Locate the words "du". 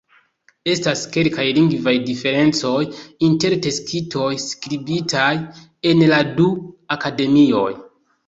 6.41-6.49